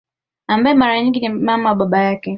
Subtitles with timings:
[0.47, 2.29] Ambaye mara nyingi ni mama wa baba yake